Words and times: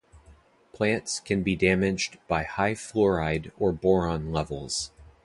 Plants 0.73 1.19
can 1.19 1.43
be 1.43 1.55
damaged 1.55 2.17
by 2.27 2.41
high 2.43 2.73
fluoride 2.73 3.51
or 3.59 3.71
boron 3.71 4.31
levels. 4.31 4.91